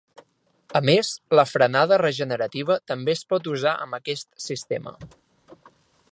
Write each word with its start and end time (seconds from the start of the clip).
A 0.77 0.79
més, 0.89 1.09
la 1.39 1.43
frenada 1.49 1.99
regenerativa 2.03 2.77
també 2.91 3.15
es 3.17 3.21
port 3.33 3.49
usar 3.55 3.75
amb 3.85 3.99
aquest 4.01 4.29
sistema. 4.47 4.95